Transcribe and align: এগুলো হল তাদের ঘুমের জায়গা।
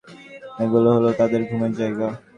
এগুলো 0.63 0.89
হল 0.95 1.05
তাদের 1.19 1.41
ঘুমের 1.49 1.71
জায়গা। 1.79 2.07